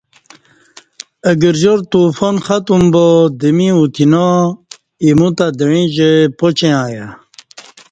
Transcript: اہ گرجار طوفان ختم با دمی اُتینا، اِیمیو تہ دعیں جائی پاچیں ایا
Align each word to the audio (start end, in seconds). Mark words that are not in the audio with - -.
اہ 1.27 1.33
گرجار 1.41 1.79
طوفان 1.91 2.35
ختم 2.45 2.81
با 2.93 3.05
دمی 3.39 3.67
اُتینا، 3.77 4.25
اِیمیو 5.03 5.29
تہ 5.37 5.45
دعیں 5.57 5.87
جائی 5.95 6.23
پاچیں 6.37 6.75
ایا 6.85 7.05